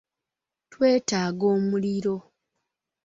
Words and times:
Twetaaga 0.71 1.45
omuliro. 1.55 2.15